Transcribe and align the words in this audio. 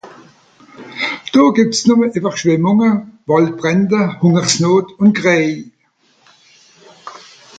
Do 1.31 1.51
gebt's 1.53 1.85
numme 1.85 2.07
Ewerschwemmunge, 2.07 3.05
Waldbrände, 3.27 4.19
Hungersnot 4.19 4.93
un 4.97 5.13
Kriej 5.13 5.71